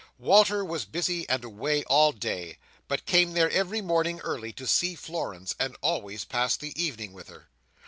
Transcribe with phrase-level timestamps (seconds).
[0.17, 2.57] Walter was busy and away all day,
[2.87, 7.27] but came there every morning early to see Florence, and always passed the evening with
[7.27, 7.49] her.